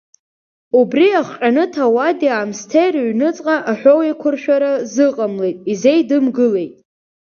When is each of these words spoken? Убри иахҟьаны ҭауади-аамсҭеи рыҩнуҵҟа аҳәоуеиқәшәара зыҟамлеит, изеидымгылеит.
Убри 0.79 1.05
иахҟьаны 1.11 1.63
ҭауади-аамсҭеи 1.73 2.89
рыҩнуҵҟа 2.93 3.55
аҳәоуеиқәшәара 3.71 4.71
зыҟамлеит, 4.93 5.57
изеидымгылеит. 5.71 6.73